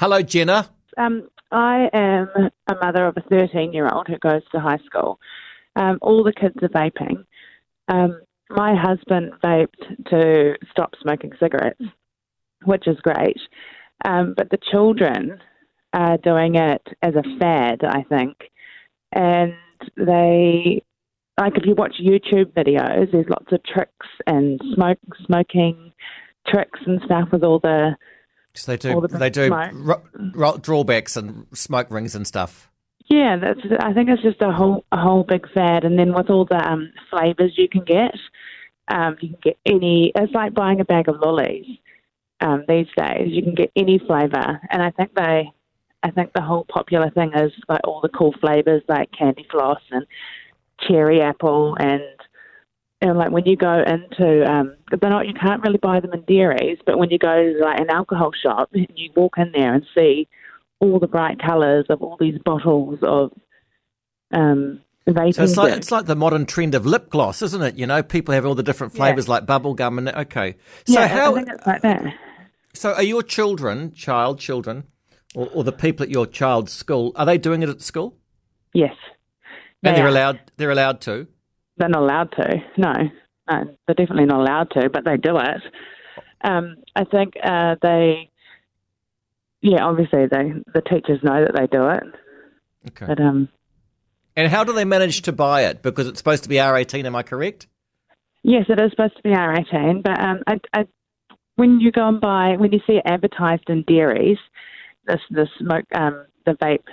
Hello, 0.00 0.22
Jenna. 0.22 0.66
Um, 0.96 1.28
I 1.52 1.90
am 1.92 2.30
a 2.70 2.74
mother 2.80 3.04
of 3.04 3.18
a 3.18 3.20
13 3.20 3.74
year 3.74 3.86
old 3.86 4.06
who 4.08 4.16
goes 4.16 4.40
to 4.50 4.58
high 4.58 4.78
school. 4.86 5.20
Um, 5.76 5.98
all 6.00 6.24
the 6.24 6.32
kids 6.32 6.54
are 6.62 6.70
vaping. 6.70 7.26
Um, 7.86 8.22
my 8.48 8.74
husband 8.74 9.32
vaped 9.44 10.06
to 10.08 10.54
stop 10.70 10.94
smoking 11.02 11.32
cigarettes, 11.38 11.82
which 12.64 12.88
is 12.88 12.96
great. 13.02 13.36
Um, 14.06 14.32
but 14.34 14.48
the 14.48 14.56
children 14.70 15.38
are 15.92 16.16
doing 16.16 16.54
it 16.54 16.82
as 17.02 17.12
a 17.14 17.38
fad, 17.38 17.80
I 17.84 18.02
think. 18.04 18.38
And 19.12 19.52
they, 19.98 20.82
like 21.38 21.58
if 21.58 21.66
you 21.66 21.74
watch 21.74 21.96
YouTube 22.02 22.54
videos, 22.54 23.12
there's 23.12 23.28
lots 23.28 23.52
of 23.52 23.62
tricks 23.64 24.06
and 24.26 24.58
smoke, 24.74 24.98
smoking 25.26 25.92
tricks 26.48 26.80
and 26.86 27.02
stuff 27.04 27.28
with 27.30 27.44
all 27.44 27.58
the 27.58 27.96
So 28.54 28.72
they 28.72 28.76
do 28.76 29.00
the 29.00 29.18
they 29.18 29.30
do 29.30 29.50
ro- 29.50 30.02
ro- 30.34 30.58
drawbacks 30.58 31.16
and 31.16 31.46
smoke 31.52 31.90
rings 31.90 32.14
and 32.14 32.26
stuff. 32.26 32.70
Yeah, 33.10 33.36
that's. 33.36 33.60
I 33.80 33.92
think 33.92 34.08
it's 34.08 34.22
just 34.22 34.40
a 34.40 34.52
whole 34.52 34.84
a 34.92 34.96
whole 34.96 35.24
big 35.24 35.50
fad, 35.52 35.84
and 35.84 35.98
then 35.98 36.14
with 36.14 36.30
all 36.30 36.44
the 36.44 36.64
um, 36.64 36.92
flavors 37.10 37.52
you 37.56 37.68
can 37.68 37.84
get, 37.84 38.14
um, 38.88 39.16
you 39.20 39.30
can 39.30 39.38
get 39.42 39.58
any. 39.66 40.12
It's 40.14 40.32
like 40.32 40.54
buying 40.54 40.80
a 40.80 40.84
bag 40.84 41.08
of 41.08 41.16
lollies 41.20 41.66
um, 42.40 42.64
these 42.68 42.86
days. 42.96 43.28
You 43.28 43.42
can 43.42 43.54
get 43.54 43.72
any 43.74 43.98
flavor, 43.98 44.60
and 44.70 44.82
I 44.82 44.90
think 44.92 45.14
they, 45.14 45.50
I 46.02 46.10
think 46.12 46.32
the 46.32 46.40
whole 46.40 46.64
popular 46.64 47.10
thing 47.10 47.32
is 47.34 47.52
like 47.68 47.80
all 47.84 48.00
the 48.00 48.08
cool 48.10 48.32
flavors 48.40 48.82
like 48.88 49.10
candy 49.10 49.46
floss 49.50 49.80
and 49.90 50.06
cherry 50.80 51.20
apple, 51.20 51.76
and 51.80 52.02
and 53.02 53.16
like 53.18 53.30
when 53.30 53.46
you 53.46 53.56
go 53.56 53.82
into, 53.86 54.44
um, 54.50 54.76
they're 54.90 55.10
not. 55.10 55.26
You 55.26 55.34
can't 55.34 55.62
really 55.62 55.78
buy 55.78 56.00
them 56.00 56.12
in 56.12 56.22
dairies, 56.22 56.78
but 56.84 56.98
when 56.98 57.10
you 57.10 57.18
go 57.18 57.34
to 57.54 57.58
like 57.64 57.80
an 57.80 57.90
alcohol 57.90 58.30
shop, 58.42 58.68
you 58.72 59.10
walk 59.16 59.34
in 59.38 59.52
there 59.52 59.74
and 59.74 59.86
see 59.96 60.28
all 60.80 60.98
the 60.98 61.06
bright 61.06 61.38
colours 61.40 61.86
of 61.88 62.02
all 62.02 62.16
these 62.20 62.38
bottles 62.44 62.98
of 63.02 63.32
um. 64.32 64.80
So 65.06 65.42
it's 65.42 65.56
like 65.56 65.72
it's 65.76 65.90
like 65.90 66.06
the 66.06 66.14
modern 66.14 66.46
trend 66.46 66.74
of 66.76 66.86
lip 66.86 67.08
gloss, 67.10 67.42
isn't 67.42 67.62
it? 67.62 67.76
You 67.76 67.86
know, 67.86 68.00
people 68.02 68.32
have 68.34 68.46
all 68.46 68.54
the 68.54 68.62
different 68.62 68.92
flavors 68.92 69.28
like 69.28 69.44
bubble 69.44 69.74
gum 69.74 69.98
and 69.98 70.08
okay. 70.08 70.56
So 70.86 71.00
yeah, 71.00 71.08
how 71.08 71.32
I 71.32 71.34
think 71.42 71.48
it's 71.48 71.66
like 71.66 71.82
that. 71.82 72.04
so 72.74 72.92
are 72.92 73.02
your 73.02 73.22
children, 73.24 73.92
child 73.92 74.38
children, 74.38 74.84
or, 75.34 75.48
or 75.52 75.64
the 75.64 75.72
people 75.72 76.04
at 76.04 76.10
your 76.10 76.26
child's 76.26 76.72
school? 76.72 77.12
Are 77.16 77.26
they 77.26 77.38
doing 77.38 77.62
it 77.62 77.68
at 77.68 77.80
school? 77.80 78.18
Yes, 78.72 78.94
And 79.82 79.96
They 79.96 79.98
they're 79.98 80.04
are. 80.06 80.10
allowed 80.10 80.40
they're 80.58 80.70
allowed 80.70 81.00
to. 81.02 81.26
They're 81.80 81.88
not 81.88 82.02
allowed 82.02 82.32
to. 82.32 82.56
No, 82.76 82.92
no, 83.50 83.64
they're 83.86 83.94
definitely 83.94 84.26
not 84.26 84.40
allowed 84.40 84.70
to, 84.72 84.88
but 84.90 85.04
they 85.04 85.16
do 85.16 85.36
it. 85.38 85.62
Um, 86.44 86.76
I 86.94 87.04
think 87.04 87.34
uh, 87.42 87.76
they, 87.82 88.30
yeah, 89.62 89.84
obviously 89.84 90.26
they 90.30 90.52
the 90.74 90.82
teachers 90.82 91.20
know 91.22 91.44
that 91.44 91.54
they 91.56 91.66
do 91.66 91.88
it, 91.88 92.02
Okay. 92.88 93.06
but 93.06 93.20
um, 93.20 93.48
And 94.36 94.50
how 94.52 94.62
do 94.64 94.72
they 94.72 94.84
manage 94.84 95.22
to 95.22 95.32
buy 95.32 95.62
it? 95.62 95.82
Because 95.82 96.06
it's 96.06 96.18
supposed 96.18 96.42
to 96.44 96.48
be 96.48 96.60
R 96.60 96.76
eighteen. 96.76 97.06
Am 97.06 97.16
I 97.16 97.22
correct? 97.22 97.66
Yes, 98.42 98.66
it 98.68 98.80
is 98.80 98.90
supposed 98.90 99.16
to 99.16 99.22
be 99.22 99.34
R 99.34 99.54
eighteen, 99.58 100.02
but 100.02 100.18
um, 100.20 100.42
I, 100.46 100.60
I, 100.74 100.86
when 101.56 101.80
you 101.80 101.92
go 101.92 102.08
and 102.08 102.20
buy, 102.20 102.56
when 102.58 102.72
you 102.72 102.80
see 102.86 102.94
it 102.94 103.02
advertised 103.06 103.68
in 103.68 103.84
dairies, 103.86 104.38
this 105.06 105.20
the 105.30 105.46
smoke, 105.58 105.84
um, 105.94 106.26
the 106.46 106.52
vape 106.52 106.84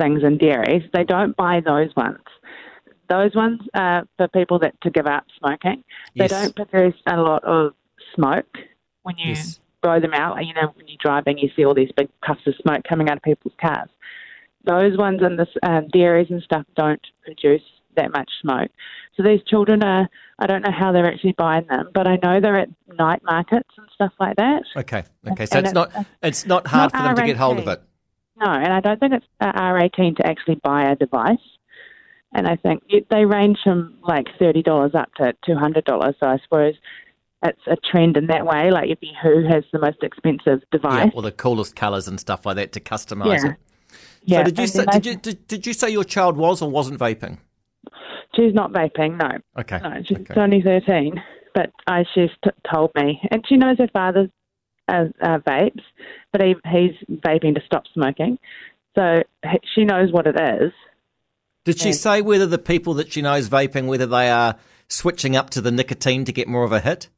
things 0.00 0.22
in 0.24 0.38
dairies, 0.38 0.82
they 0.94 1.04
don't 1.04 1.36
buy 1.36 1.60
those 1.64 1.94
ones. 1.96 2.18
Those 3.10 3.34
ones 3.34 3.60
are 3.74 4.04
for 4.16 4.28
people 4.28 4.60
that 4.60 4.80
to 4.82 4.90
give 4.90 5.06
up 5.06 5.24
smoking. 5.36 5.82
They 6.16 6.24
Yes. 6.24 6.30
don't 6.30 6.54
produce 6.54 6.94
a 7.06 7.16
lot 7.16 7.42
of 7.42 7.74
smoke 8.14 8.56
when 9.02 9.18
you 9.18 9.30
Yes. 9.30 9.58
blow 9.82 9.98
them 9.98 10.14
out. 10.14 10.44
You 10.46 10.54
know, 10.54 10.68
when 10.76 10.86
you're 10.86 10.96
driving, 11.02 11.36
you 11.36 11.50
see 11.56 11.64
all 11.64 11.74
these 11.74 11.90
big 11.96 12.08
puffs 12.22 12.46
of 12.46 12.54
smoke 12.62 12.84
coming 12.88 13.10
out 13.10 13.16
of 13.16 13.22
people's 13.22 13.54
cars. 13.60 13.88
Those 14.62 14.96
ones 14.96 15.22
in 15.22 15.36
the 15.36 15.46
um, 15.64 15.88
dairies 15.88 16.30
and 16.30 16.40
stuff 16.42 16.64
don't 16.76 17.04
produce 17.24 17.62
that 17.96 18.12
much 18.12 18.30
smoke. 18.40 18.70
So 19.16 19.24
these 19.24 19.42
children 19.42 19.82
are, 19.82 20.08
I 20.38 20.46
don't 20.46 20.62
know 20.62 20.70
how 20.70 20.92
they're 20.92 21.06
actually 21.12 21.32
buying 21.32 21.66
them, 21.66 21.90
but 21.92 22.06
I 22.06 22.16
know 22.22 22.40
they're 22.40 22.58
at 22.58 22.68
night 22.96 23.22
markets 23.24 23.70
and 23.76 23.88
stuff 23.92 24.12
like 24.20 24.36
that. 24.36 24.62
Okay. 24.76 25.02
Okay. 25.28 25.46
So 25.46 25.58
And 25.58 25.66
it's 25.66 25.74
not 25.74 25.90
it's 26.22 26.46
not 26.46 26.66
hard 26.68 26.92
not 26.92 26.96
for 26.96 27.02
them 27.02 27.16
to 27.16 27.22
get 27.22 27.36
hold 27.36 27.58
of 27.58 27.66
it. 27.66 27.82
No, 28.36 28.46
and 28.46 28.72
I 28.72 28.80
don't 28.80 29.00
think 29.00 29.14
it's 29.14 29.26
uh, 29.40 29.52
R18 29.52 30.16
to 30.18 30.26
actually 30.26 30.54
buy 30.62 30.84
a 30.90 30.94
device. 30.94 31.38
And 32.32 32.46
I 32.46 32.56
think 32.56 32.84
they 33.10 33.24
range 33.24 33.58
from 33.64 33.94
like 34.02 34.26
$30 34.40 34.94
up 34.94 35.12
to 35.14 35.34
$200. 35.48 36.14
So 36.20 36.26
I 36.26 36.38
suppose 36.42 36.74
it's 37.42 37.60
a 37.66 37.76
trend 37.90 38.16
in 38.16 38.26
that 38.28 38.46
way. 38.46 38.70
Like 38.70 38.90
if 38.90 38.98
you, 39.02 39.10
who 39.22 39.44
has 39.48 39.64
the 39.72 39.80
most 39.80 40.02
expensive 40.02 40.60
device. 40.70 41.06
Yeah, 41.06 41.10
or 41.14 41.22
the 41.22 41.32
coolest 41.32 41.74
colours 41.74 42.06
and 42.06 42.20
stuff 42.20 42.46
like 42.46 42.56
that 42.56 42.72
to 42.72 42.80
customise 42.80 43.42
Yeah. 43.42 43.50
it. 43.50 43.56
Yeah, 44.22 44.38
So 44.38 44.44
did 44.44 44.58
you 44.58 44.66
say, 44.66 44.84
did 44.92 45.06
you 45.06 45.16
did, 45.16 45.48
did 45.48 45.66
you 45.66 45.72
say 45.72 45.90
your 45.90 46.04
child 46.04 46.36
was 46.36 46.62
or 46.62 46.70
wasn't 46.70 47.00
vaping? 47.00 47.38
She's 48.36 48.54
not 48.54 48.72
vaping, 48.72 49.16
no. 49.16 49.38
Okay. 49.58 49.80
No, 49.82 50.02
she's 50.06 50.18
okay. 50.18 50.40
only 50.40 50.62
13. 50.62 51.20
But 51.54 51.72
I, 51.86 52.04
she's 52.14 52.30
t- 52.44 52.50
told 52.72 52.92
me. 52.94 53.20
And 53.30 53.44
she 53.48 53.56
knows 53.56 53.78
her 53.78 53.88
father 53.92 54.30
uh, 54.88 55.06
uh, 55.20 55.38
vapes, 55.38 55.82
but 56.32 56.42
he, 56.42 56.54
he's 56.70 56.92
vaping 57.10 57.54
to 57.56 57.62
stop 57.66 57.84
smoking. 57.92 58.38
So 58.96 59.22
he, 59.42 59.58
she 59.74 59.84
knows 59.84 60.12
what 60.12 60.26
it 60.26 60.38
is. 60.38 60.72
Did 61.64 61.78
she 61.78 61.88
Yeah. 61.88 61.94
say 61.94 62.22
whether 62.22 62.46
the 62.46 62.58
people 62.58 62.94
that 62.94 63.12
she 63.12 63.22
knows 63.22 63.48
vaping 63.48 63.86
whether 63.86 64.06
they 64.06 64.30
are 64.30 64.56
switching 64.88 65.36
up 65.36 65.50
to 65.50 65.60
the 65.60 65.70
nicotine 65.70 66.24
to 66.24 66.32
get 66.32 66.48
more 66.48 66.64
of 66.64 66.72
a 66.72 66.80
hit? 66.80 67.08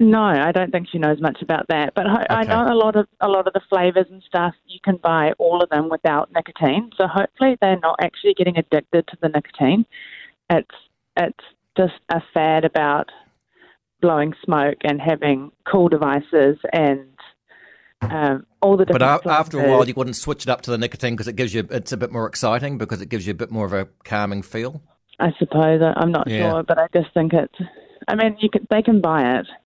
No, 0.00 0.22
I 0.22 0.52
don't 0.52 0.70
think 0.70 0.88
she 0.90 0.98
knows 0.98 1.20
much 1.20 1.42
about 1.42 1.66
that. 1.68 1.92
But 1.94 2.06
I 2.06 2.42
Okay. 2.42 2.48
know 2.48 2.72
a 2.72 2.74
lot 2.74 2.94
of 2.94 3.08
a 3.20 3.28
lot 3.28 3.48
of 3.48 3.52
the 3.52 3.60
flavors 3.68 4.06
and 4.10 4.22
stuff. 4.22 4.54
You 4.66 4.78
can 4.84 4.96
buy 4.96 5.32
all 5.38 5.60
of 5.60 5.70
them 5.70 5.88
without 5.88 6.30
nicotine. 6.32 6.90
So 6.96 7.08
hopefully 7.08 7.56
they're 7.60 7.80
not 7.80 7.96
actually 8.00 8.34
getting 8.34 8.56
addicted 8.56 9.06
to 9.08 9.16
the 9.20 9.28
nicotine. 9.28 9.86
It's 10.50 10.74
it's 11.16 11.44
just 11.76 11.98
a 12.10 12.20
fad 12.32 12.64
about 12.64 13.10
blowing 14.00 14.34
smoke 14.44 14.78
and 14.84 15.00
having 15.00 15.50
cool 15.64 15.88
devices 15.88 16.58
and 16.72 17.17
um, 18.02 18.46
all 18.60 18.76
the 18.76 18.86
But 18.86 18.98
different. 18.98 19.26
a- 19.26 19.30
after 19.30 19.60
a 19.64 19.68
while, 19.70 19.86
you 19.86 19.94
wouldn't 19.96 20.16
switch 20.16 20.44
it 20.44 20.48
up 20.48 20.62
to 20.62 20.70
the 20.70 20.78
nicotine 20.78 21.14
because 21.14 21.28
it 21.28 21.36
gives 21.36 21.52
you 21.54 21.66
it's 21.70 21.92
a 21.92 21.96
bit 21.96 22.12
more 22.12 22.26
exciting 22.26 22.78
because 22.78 23.00
it 23.00 23.08
gives 23.08 23.26
you 23.26 23.32
a 23.32 23.36
bit 23.36 23.50
more 23.50 23.66
of 23.66 23.72
a 23.72 23.88
calming 24.04 24.42
feel. 24.42 24.82
I 25.18 25.32
suppose 25.38 25.82
I- 25.82 25.94
I'm 26.00 26.12
not 26.12 26.28
Yeah. 26.28 26.50
sure, 26.52 26.62
but 26.62 26.78
I 26.78 26.86
just 26.92 27.12
think 27.12 27.32
it's. 27.32 27.54
I 28.06 28.14
mean, 28.14 28.36
you 28.40 28.48
can 28.50 28.66
they 28.70 28.82
can 28.82 29.00
buy 29.00 29.38
it. 29.38 29.46